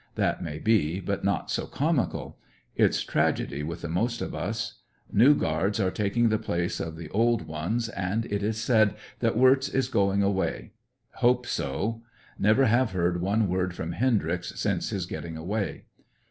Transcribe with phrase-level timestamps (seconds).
[0.15, 2.39] That may be, but not so comical.
[2.75, 4.79] It's tragedy with the most of us.
[5.13, 9.37] New guards are taking the place of the old ones, and it is said that
[9.37, 10.71] Wirtz is going away.
[11.17, 12.01] Hope so.
[12.39, 15.85] Never have heard one word from Hendryx since his getting away.